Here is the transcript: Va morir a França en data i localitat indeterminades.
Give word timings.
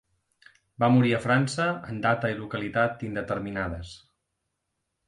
Va 0.83 0.89
morir 0.93 1.13
a 1.17 1.19
França 1.27 1.67
en 1.93 2.01
data 2.07 2.33
i 2.35 2.39
localitat 2.41 3.07
indeterminades. 3.11 3.95